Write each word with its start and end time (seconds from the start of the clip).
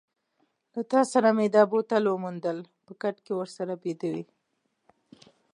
له 0.73 0.81
تا 0.91 1.01
سره 1.11 1.29
مې 1.37 1.47
دا 1.55 1.63
بوتل 1.71 2.03
وموندل، 2.07 2.57
په 2.85 2.91
کټ 3.01 3.15
کې 3.25 3.33
ورسره 3.39 3.73
بیده 3.83 4.07
وې. 4.13 4.23